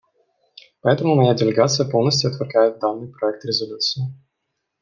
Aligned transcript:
Поэтому 0.81 1.13
моя 1.15 1.35
делегация 1.35 1.87
полностью 1.87 2.31
отвергает 2.31 2.79
данный 2.79 3.09
проект 3.11 3.45
резолюции. 3.45 4.01